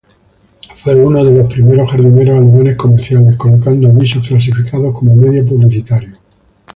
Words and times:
Fue 0.77 0.95
uno 0.95 1.23
de 1.23 1.29
los 1.29 1.47
primeros 1.53 1.91
jardineros 1.91 2.39
alemanes 2.39 2.75
comerciales, 2.75 3.35
colocando 3.35 3.87
avisos 3.87 4.27
clasificados 4.27 4.97
como 4.97 5.15
medio 5.15 5.45
publicitario. 5.45 6.15